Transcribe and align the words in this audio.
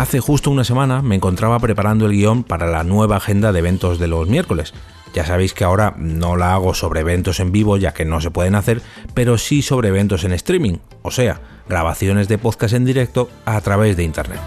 Hace 0.00 0.18
justo 0.18 0.50
una 0.50 0.64
semana 0.64 1.02
me 1.02 1.16
encontraba 1.16 1.58
preparando 1.58 2.06
el 2.06 2.12
guion 2.12 2.42
para 2.42 2.66
la 2.66 2.84
nueva 2.84 3.16
agenda 3.16 3.52
de 3.52 3.58
eventos 3.58 3.98
de 3.98 4.06
los 4.06 4.26
miércoles. 4.26 4.72
Ya 5.12 5.26
sabéis 5.26 5.52
que 5.52 5.62
ahora 5.62 5.92
no 5.98 6.38
la 6.38 6.54
hago 6.54 6.72
sobre 6.72 7.00
eventos 7.00 7.38
en 7.38 7.52
vivo 7.52 7.76
ya 7.76 7.92
que 7.92 8.06
no 8.06 8.22
se 8.22 8.30
pueden 8.30 8.54
hacer, 8.54 8.80
pero 9.12 9.36
sí 9.36 9.60
sobre 9.60 9.88
eventos 9.88 10.24
en 10.24 10.32
streaming, 10.32 10.78
o 11.02 11.10
sea, 11.10 11.42
grabaciones 11.68 12.28
de 12.28 12.38
podcast 12.38 12.72
en 12.72 12.86
directo 12.86 13.28
a 13.44 13.60
través 13.60 13.94
de 13.98 14.04
Internet 14.04 14.40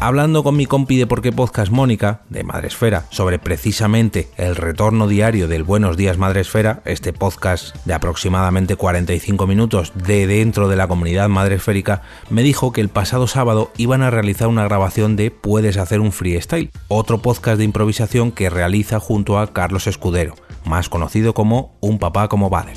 hablando 0.00 0.42
con 0.42 0.56
mi 0.56 0.66
compi 0.66 0.96
de 0.96 1.06
Por 1.06 1.22
qué 1.22 1.32
Podcast 1.32 1.70
Mónica, 1.70 2.22
de 2.28 2.44
Madresfera, 2.44 3.06
sobre 3.10 3.38
precisamente 3.38 4.28
el 4.36 4.56
retorno 4.56 5.08
diario 5.08 5.48
del 5.48 5.64
Buenos 5.64 5.96
Días 5.96 6.18
Madresfera, 6.18 6.82
este 6.84 7.12
podcast 7.12 7.74
de 7.84 7.94
aproximadamente 7.94 8.76
45 8.76 9.46
minutos 9.46 9.92
de 9.94 10.26
dentro 10.26 10.68
de 10.68 10.76
la 10.76 10.88
comunidad 10.88 11.28
madresférica, 11.28 12.02
me 12.30 12.42
dijo 12.42 12.72
que 12.72 12.80
el 12.80 12.88
pasado 12.88 13.26
sábado 13.26 13.70
iban 13.76 14.02
a 14.02 14.10
realizar 14.10 14.48
una 14.48 14.64
grabación 14.64 15.16
de 15.16 15.30
Puedes 15.30 15.76
hacer 15.76 16.00
un 16.00 16.12
freestyle, 16.12 16.70
otro 16.88 17.18
podcast 17.18 17.58
de 17.58 17.64
improvisación 17.64 18.32
que 18.32 18.50
realiza 18.50 19.00
junto 19.00 19.38
a 19.38 19.52
Carlos 19.52 19.86
Escudero, 19.86 20.34
más 20.64 20.88
conocido 20.88 21.34
como 21.34 21.76
Un 21.80 21.98
papá 21.98 22.28
como 22.28 22.50
Bader. 22.50 22.76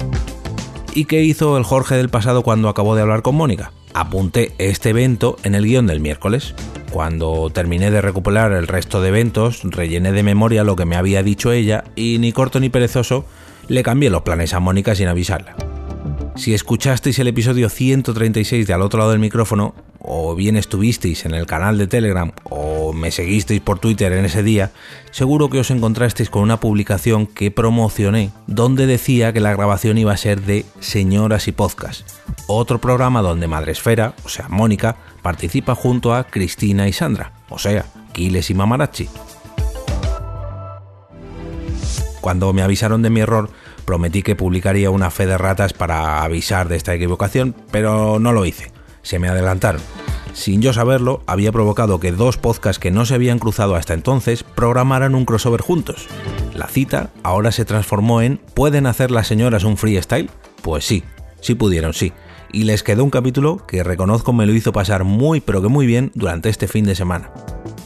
¿Y 0.93 1.05
qué 1.05 1.23
hizo 1.23 1.57
el 1.57 1.63
Jorge 1.63 1.95
del 1.95 2.09
pasado 2.09 2.41
cuando 2.41 2.69
acabó 2.69 2.95
de 2.95 3.01
hablar 3.01 3.21
con 3.21 3.35
Mónica? 3.35 3.71
Apunté 3.93 4.53
este 4.57 4.89
evento 4.89 5.37
en 5.43 5.55
el 5.55 5.65
guion 5.65 5.87
del 5.87 5.99
miércoles. 5.99 6.53
Cuando 6.91 7.51
terminé 7.53 7.91
de 7.91 8.01
recuperar 8.01 8.51
el 8.51 8.67
resto 8.67 9.01
de 9.01 9.09
eventos, 9.09 9.61
rellené 9.63 10.11
de 10.11 10.23
memoria 10.23 10.63
lo 10.63 10.75
que 10.75 10.85
me 10.85 10.95
había 10.95 11.21
dicho 11.21 11.51
ella 11.51 11.83
y 11.95 12.17
ni 12.19 12.31
corto 12.31 12.59
ni 12.59 12.69
perezoso 12.69 13.25
le 13.67 13.83
cambié 13.83 14.09
los 14.09 14.23
planes 14.23 14.53
a 14.53 14.59
Mónica 14.59 14.95
sin 14.95 15.07
avisarla. 15.07 15.55
Si 16.35 16.53
escuchasteis 16.53 17.19
el 17.19 17.27
episodio 17.27 17.69
136 17.69 18.65
de 18.65 18.73
al 18.73 18.81
otro 18.81 18.99
lado 18.99 19.11
del 19.11 19.19
micrófono, 19.19 19.75
o 20.11 20.35
bien 20.35 20.57
estuvisteis 20.57 21.25
en 21.25 21.35
el 21.35 21.45
canal 21.45 21.77
de 21.77 21.85
Telegram 21.85 22.31
o 22.43 22.93
me 22.93 23.11
seguisteis 23.11 23.61
por 23.61 23.77
Twitter 23.77 24.11
en 24.11 24.25
ese 24.25 24.41
día, 24.41 24.71
seguro 25.11 25.49
que 25.49 25.59
os 25.59 25.69
encontrasteis 25.69 26.31
con 26.31 26.41
una 26.41 26.59
publicación 26.59 27.27
que 27.27 27.51
promocioné 27.51 28.31
donde 28.47 28.87
decía 28.87 29.31
que 29.31 29.39
la 29.39 29.53
grabación 29.53 29.99
iba 29.99 30.11
a 30.11 30.17
ser 30.17 30.41
de 30.41 30.65
Señoras 30.79 31.47
y 31.47 31.51
Podcast, 31.51 32.09
otro 32.47 32.81
programa 32.81 33.21
donde 33.21 33.47
Madresfera, 33.47 34.15
o 34.25 34.29
sea, 34.29 34.47
Mónica, 34.49 34.97
participa 35.21 35.75
junto 35.75 36.15
a 36.15 36.23
Cristina 36.23 36.87
y 36.87 36.93
Sandra, 36.93 37.33
o 37.47 37.59
sea, 37.59 37.85
Kiles 38.11 38.49
y 38.49 38.55
Mamarachi. 38.55 39.07
Cuando 42.19 42.51
me 42.51 42.63
avisaron 42.63 43.03
de 43.03 43.11
mi 43.11 43.19
error, 43.19 43.51
prometí 43.85 44.23
que 44.23 44.35
publicaría 44.35 44.89
una 44.89 45.11
fe 45.11 45.27
de 45.27 45.37
ratas 45.37 45.73
para 45.73 46.23
avisar 46.23 46.67
de 46.67 46.77
esta 46.77 46.95
equivocación, 46.95 47.55
pero 47.71 48.19
no 48.19 48.33
lo 48.33 48.45
hice. 48.45 48.71
Se 49.03 49.19
me 49.19 49.29
adelantaron. 49.29 49.81
Sin 50.33 50.61
yo 50.61 50.73
saberlo, 50.73 51.21
había 51.27 51.51
provocado 51.51 51.99
que 51.99 52.11
dos 52.11 52.37
podcasts 52.37 52.79
que 52.79 52.91
no 52.91 53.05
se 53.05 53.15
habían 53.15 53.39
cruzado 53.39 53.75
hasta 53.75 53.93
entonces 53.93 54.43
programaran 54.43 55.15
un 55.15 55.25
crossover 55.25 55.61
juntos. 55.61 56.07
La 56.53 56.67
cita 56.67 57.09
ahora 57.23 57.51
se 57.51 57.65
transformó 57.65 58.21
en 58.21 58.39
¿Pueden 58.53 58.85
hacer 58.85 59.11
las 59.11 59.27
señoras 59.27 59.63
un 59.63 59.77
freestyle? 59.77 60.29
Pues 60.61 60.85
sí, 60.85 61.03
sí 61.41 61.55
pudieron, 61.55 61.93
sí 61.93 62.13
y 62.51 62.63
les 62.63 62.83
quedó 62.83 63.03
un 63.03 63.09
capítulo 63.09 63.65
que 63.67 63.83
reconozco 63.83 64.33
me 64.33 64.45
lo 64.45 64.53
hizo 64.53 64.71
pasar 64.71 65.03
muy 65.03 65.39
pero 65.39 65.61
que 65.61 65.67
muy 65.67 65.85
bien 65.85 66.11
durante 66.15 66.49
este 66.49 66.67
fin 66.67 66.85
de 66.85 66.95
semana. 66.95 67.31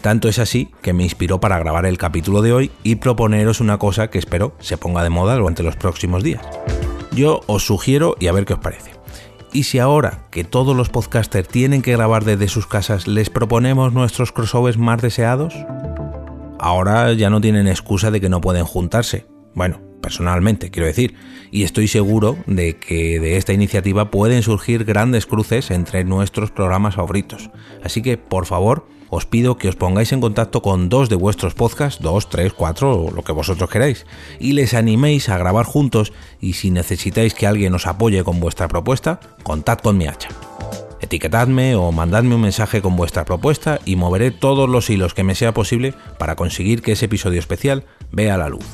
Tanto 0.01 0.27
es 0.27 0.39
así 0.39 0.69
que 0.81 0.93
me 0.93 1.03
inspiró 1.03 1.39
para 1.39 1.59
grabar 1.59 1.85
el 1.85 1.97
capítulo 1.97 2.41
de 2.41 2.53
hoy 2.53 2.71
y 2.83 2.95
proponeros 2.95 3.61
una 3.61 3.77
cosa 3.77 4.09
que 4.09 4.19
espero 4.19 4.53
se 4.59 4.77
ponga 4.77 5.03
de 5.03 5.09
moda 5.09 5.35
durante 5.35 5.63
los 5.63 5.75
próximos 5.75 6.23
días. 6.23 6.43
Yo 7.13 7.41
os 7.47 7.65
sugiero 7.65 8.15
y 8.19 8.27
a 8.27 8.33
ver 8.33 8.45
qué 8.45 8.53
os 8.53 8.59
parece. 8.59 8.91
¿Y 9.53 9.63
si 9.63 9.77
ahora 9.77 10.25
que 10.31 10.43
todos 10.43 10.75
los 10.75 10.89
podcasters 10.89 11.47
tienen 11.47 11.83
que 11.83 11.91
grabar 11.91 12.25
desde 12.25 12.47
sus 12.47 12.65
casas 12.65 13.07
les 13.07 13.29
proponemos 13.29 13.93
nuestros 13.93 14.31
crossovers 14.31 14.79
más 14.79 14.99
deseados? 14.99 15.53
Ahora 16.57 17.13
ya 17.13 17.29
no 17.29 17.39
tienen 17.39 17.67
excusa 17.67 18.09
de 18.09 18.19
que 18.19 18.29
no 18.29 18.41
pueden 18.41 18.65
juntarse. 18.65 19.27
Bueno, 19.53 19.79
personalmente, 20.01 20.71
quiero 20.71 20.87
decir, 20.87 21.13
y 21.51 21.61
estoy 21.61 21.87
seguro 21.87 22.35
de 22.47 22.77
que 22.77 23.19
de 23.19 23.37
esta 23.37 23.53
iniciativa 23.53 24.09
pueden 24.09 24.41
surgir 24.41 24.85
grandes 24.85 25.27
cruces 25.27 25.69
entre 25.69 26.03
nuestros 26.03 26.49
programas 26.49 26.95
favoritos. 26.95 27.51
Así 27.83 28.01
que, 28.01 28.17
por 28.17 28.47
favor, 28.47 28.87
os 29.13 29.27
pido 29.27 29.57
que 29.57 29.69
os 29.69 29.75
pongáis 29.75 30.11
en 30.11 30.21
contacto 30.21 30.63
con 30.63 30.89
dos 30.89 31.07
de 31.07 31.15
vuestros 31.15 31.53
podcasts, 31.53 32.01
dos, 32.01 32.29
tres, 32.29 32.51
cuatro, 32.51 33.11
lo 33.13 33.21
que 33.21 33.31
vosotros 33.31 33.69
queráis, 33.69 34.07
y 34.39 34.53
les 34.53 34.73
animéis 34.73 35.29
a 35.29 35.37
grabar 35.37 35.65
juntos 35.65 36.13
y 36.41 36.53
si 36.53 36.71
necesitáis 36.71 37.35
que 37.35 37.45
alguien 37.45 37.75
os 37.75 37.85
apoye 37.85 38.23
con 38.23 38.39
vuestra 38.39 38.67
propuesta, 38.67 39.19
contad 39.43 39.77
con 39.77 39.97
mi 39.97 40.07
hacha. 40.07 40.29
Etiquetadme 40.99 41.75
o 41.75 41.91
mandadme 41.91 42.33
un 42.33 42.41
mensaje 42.41 42.81
con 42.81 42.95
vuestra 42.95 43.23
propuesta 43.23 43.79
y 43.85 43.97
moveré 43.97 44.31
todos 44.31 44.67
los 44.67 44.89
hilos 44.89 45.13
que 45.13 45.23
me 45.23 45.35
sea 45.35 45.53
posible 45.53 45.93
para 46.17 46.35
conseguir 46.35 46.81
que 46.81 46.93
ese 46.93 47.05
episodio 47.05 47.39
especial 47.39 47.85
vea 48.11 48.37
la 48.37 48.49
luz. 48.49 48.65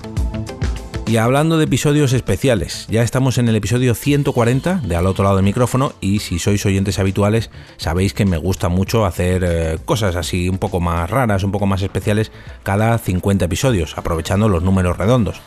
Y 1.09 1.17
hablando 1.17 1.57
de 1.57 1.63
episodios 1.63 2.13
especiales, 2.13 2.85
ya 2.87 3.01
estamos 3.01 3.39
en 3.39 3.49
el 3.49 3.55
episodio 3.55 3.95
140 3.95 4.81
de 4.83 4.95
Al 4.95 5.07
otro 5.07 5.23
lado 5.23 5.37
del 5.37 5.43
micrófono 5.43 5.93
y 6.01 6.19
si 6.19 6.37
sois 6.37 6.63
oyentes 6.67 6.99
habituales 6.99 7.49
sabéis 7.77 8.13
que 8.13 8.25
me 8.25 8.37
gusta 8.37 8.69
mucho 8.69 9.07
hacer 9.07 9.43
eh, 9.43 9.79
cosas 9.85 10.15
así 10.15 10.49
un 10.49 10.59
poco 10.59 10.79
más 10.79 11.09
raras, 11.09 11.43
un 11.43 11.51
poco 11.51 11.65
más 11.65 11.81
especiales 11.81 12.31
cada 12.61 12.95
50 12.99 13.45
episodios, 13.45 13.97
aprovechando 13.97 14.49
los 14.49 14.61
números 14.61 14.99
redondos. 14.99 15.41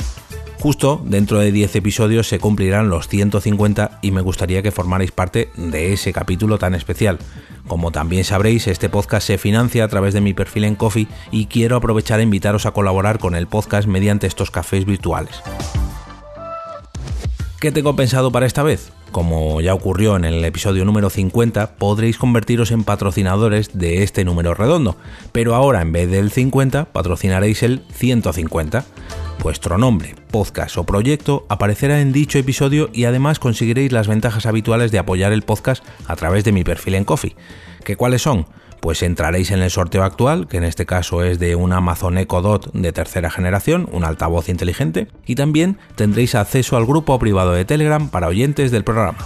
Justo 0.63 1.03
dentro 1.05 1.41
de 1.41 1.51
10 1.51 1.75
episodios 1.75 2.29
se 2.29 2.39
cumplirán 2.39 2.89
los 2.89 3.09
150 3.09 3.99
y 4.01 4.13
me 4.13 4.21
gustaría 4.21 4.63
que 4.63 4.71
formarais 4.71 5.11
parte 5.11 5.49
de 5.57 5.93
ese 5.93 6.13
capítulo 6.13 6.57
tan 6.57 6.77
especial. 6.77 7.19
Como 7.67 7.91
también 7.91 8.23
sabréis, 8.23 8.69
este 8.69 8.89
podcast 8.89 9.27
se 9.27 9.39
financia 9.39 9.83
a 9.83 9.89
través 9.89 10.15
de 10.15 10.21
mi 10.21 10.35
perfil 10.35 10.63
en 10.63 10.77
Coffee 10.77 11.09
y 11.33 11.47
quiero 11.47 11.75
aprovechar 11.75 12.21
e 12.21 12.23
invitaros 12.23 12.65
a 12.65 12.71
colaborar 12.71 13.19
con 13.19 13.35
el 13.35 13.49
podcast 13.49 13.89
mediante 13.89 14.29
estos 14.29 14.53
cafés 14.53 14.85
virtuales. 14.85 15.43
¿Qué 17.59 17.73
tengo 17.73 17.97
pensado 17.97 18.31
para 18.31 18.47
esta 18.47 18.63
vez? 18.63 18.93
Como 19.11 19.61
ya 19.61 19.75
ocurrió 19.75 20.15
en 20.15 20.25
el 20.25 20.45
episodio 20.45 20.85
número 20.85 21.11
50, 21.11 21.75
podréis 21.75 22.19
convertiros 22.19 22.71
en 22.71 22.85
patrocinadores 22.85 23.77
de 23.77 24.05
este 24.05 24.25
número 24.25 24.55
redondo, 24.55 24.97
pero 25.33 25.57
ahora 25.57 25.83
en 25.83 25.91
vez 25.91 26.09
del 26.09 26.31
50 26.31 26.85
patrocinaréis 26.93 27.65
el 27.65 27.83
150. 27.93 28.85
Vuestro 29.43 29.77
nombre, 29.77 30.15
podcast 30.33 30.77
o 30.77 30.85
proyecto 30.85 31.47
aparecerá 31.49 32.01
en 32.01 32.11
dicho 32.11 32.39
episodio 32.39 32.91
y 32.93 33.05
además 33.05 33.39
conseguiréis 33.39 33.93
las 33.93 34.09
ventajas 34.09 34.47
habituales 34.47 34.91
de 34.91 34.99
apoyar 34.99 35.33
el 35.33 35.43
podcast 35.43 35.85
a 36.09 36.17
través 36.17 36.43
de 36.43 36.51
mi 36.51 36.65
perfil 36.65 36.97
en 36.97 37.05
Coffee. 37.05 37.37
¿Qué 37.85 37.95
cuáles 37.95 38.23
son? 38.23 38.47
Pues 38.81 39.05
entraréis 39.05 39.53
en 39.53 39.63
el 39.63 39.71
sorteo 39.71 40.03
actual, 40.03 40.49
que 40.49 40.57
en 40.57 40.65
este 40.65 40.87
caso 40.87 41.23
es 41.23 41.39
de 41.39 41.55
un 41.55 41.73
Amazon 41.73 42.19
Echo 42.19 42.43
Dot 42.43 42.73
de 42.73 42.93
tercera 42.93 43.31
generación, 43.31 43.89
un 43.93 44.03
altavoz 44.03 44.49
inteligente, 44.49 45.07
y 45.25 45.37
también 45.37 45.79
tendréis 45.95 46.35
acceso 46.35 46.77
al 46.77 46.85
grupo 46.85 47.17
privado 47.21 47.53
de 47.53 47.65
Telegram 47.65 48.09
para 48.09 48.27
oyentes 48.27 48.73
del 48.73 48.83
programa. 48.83 49.19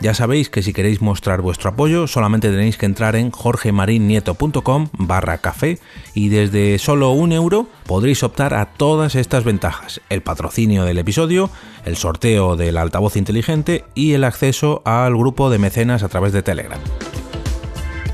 Ya 0.00 0.14
sabéis 0.14 0.48
que 0.48 0.62
si 0.62 0.72
queréis 0.72 1.00
mostrar 1.00 1.40
vuestro 1.40 1.70
apoyo 1.70 2.06
solamente 2.06 2.50
tenéis 2.50 2.76
que 2.76 2.86
entrar 2.86 3.16
en 3.16 3.30
jorgemarinieto.com 3.30 4.88
barra 4.92 5.38
café 5.38 5.78
y 6.14 6.28
desde 6.28 6.78
solo 6.78 7.10
un 7.10 7.32
euro 7.32 7.66
podréis 7.84 8.22
optar 8.22 8.54
a 8.54 8.66
todas 8.66 9.16
estas 9.16 9.42
ventajas, 9.42 10.00
el 10.08 10.22
patrocinio 10.48 10.86
del 10.86 10.96
episodio, 10.96 11.50
el 11.84 11.98
sorteo 11.98 12.56
del 12.56 12.78
altavoz 12.78 13.16
inteligente 13.16 13.84
y 13.94 14.14
el 14.14 14.24
acceso 14.24 14.80
al 14.86 15.14
grupo 15.14 15.50
de 15.50 15.58
mecenas 15.58 16.02
a 16.02 16.08
través 16.08 16.32
de 16.32 16.42
Telegram. 16.42 16.80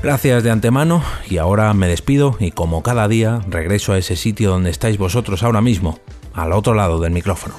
Gracias 0.03 0.43
de 0.43 0.51
antemano 0.51 1.01
y 1.29 1.37
ahora 1.37 1.73
me 1.73 1.87
despido 1.87 2.35
y 2.41 2.51
como 2.51 2.83
cada 2.83 3.07
día 3.07 3.39
regreso 3.47 3.93
a 3.93 3.97
ese 3.97 4.17
sitio 4.17 4.49
donde 4.49 4.69
estáis 4.69 4.97
vosotros 4.97 5.43
ahora 5.43 5.61
mismo, 5.61 5.97
al 6.33 6.51
otro 6.51 6.73
lado 6.73 6.99
del 6.99 7.13
micrófono. 7.13 7.55